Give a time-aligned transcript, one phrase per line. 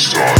[0.00, 0.39] Side.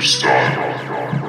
[0.00, 1.19] superstar.